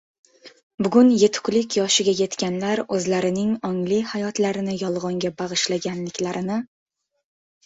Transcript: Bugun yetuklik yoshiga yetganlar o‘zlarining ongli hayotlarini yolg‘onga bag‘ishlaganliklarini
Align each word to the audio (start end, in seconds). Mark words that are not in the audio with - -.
Bugun 0.85 1.09
yetuklik 1.23 1.75
yoshiga 1.79 2.15
yetganlar 2.19 2.81
o‘zlarining 2.97 3.51
ongli 3.69 4.01
hayotlarini 4.15 4.75
yolg‘onga 4.81 5.33
bag‘ishlaganliklarini 5.45 6.59